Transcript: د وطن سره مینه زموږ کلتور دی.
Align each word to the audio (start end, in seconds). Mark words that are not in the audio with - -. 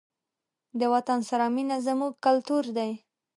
د 0.79 0.81
وطن 0.93 1.19
سره 1.29 1.45
مینه 1.55 1.77
زموږ 1.87 2.13
کلتور 2.25 2.63
دی. 2.77 2.91